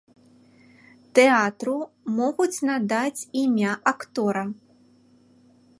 Тэатру 1.19 1.75
могуць 2.19 2.63
надаць 2.71 3.21
імя 3.45 3.71
актора. 3.95 4.43